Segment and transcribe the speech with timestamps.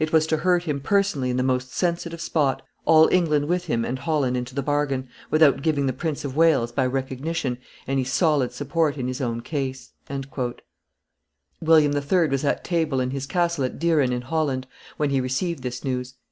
[0.00, 3.84] It was to hurt him personally in the most sensitive spot, all England with him
[3.84, 8.50] and Holland into the bargain, without giving the Prince of Wales, by recognition, any solid
[8.52, 10.34] support in his own case." [Illustration: News
[11.60, 12.00] for William III.
[12.00, 12.28] 481] William III.
[12.32, 16.16] was at table in his castle of Dieren, in Holland, when he received this news.